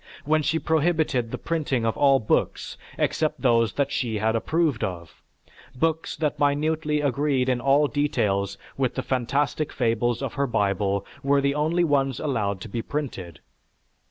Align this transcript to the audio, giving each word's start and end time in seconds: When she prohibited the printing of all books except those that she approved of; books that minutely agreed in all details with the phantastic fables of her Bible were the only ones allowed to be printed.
When 0.25 0.41
she 0.41 0.57
prohibited 0.57 1.29
the 1.29 1.37
printing 1.37 1.85
of 1.85 1.95
all 1.95 2.19
books 2.19 2.75
except 2.97 3.43
those 3.43 3.73
that 3.73 3.91
she 3.91 4.17
approved 4.17 4.83
of; 4.83 5.21
books 5.75 6.15
that 6.15 6.39
minutely 6.39 7.01
agreed 7.01 7.47
in 7.47 7.61
all 7.61 7.85
details 7.85 8.57
with 8.77 8.95
the 8.95 9.03
phantastic 9.03 9.71
fables 9.71 10.23
of 10.23 10.33
her 10.33 10.47
Bible 10.47 11.05
were 11.21 11.39
the 11.39 11.53
only 11.53 11.83
ones 11.83 12.19
allowed 12.19 12.61
to 12.61 12.67
be 12.67 12.81
printed. 12.81 13.41